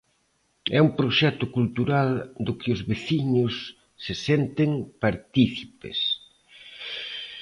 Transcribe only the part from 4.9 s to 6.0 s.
partícipes.